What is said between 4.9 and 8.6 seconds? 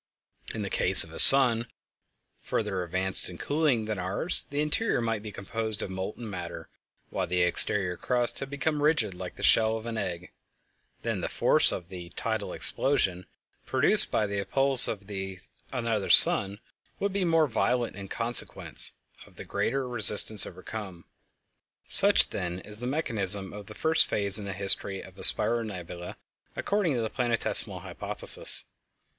might be composed of molten matter while the exterior crust had